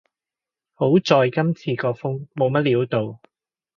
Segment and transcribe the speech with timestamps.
[0.73, 3.19] 好在今次個風冇乜料到